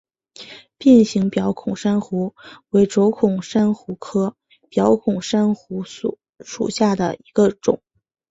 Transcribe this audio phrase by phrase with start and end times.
[0.79, 2.33] 变形表孔珊瑚
[2.69, 4.35] 为轴孔珊瑚科
[4.67, 6.17] 表孔珊瑚属
[6.71, 7.83] 下的一个种。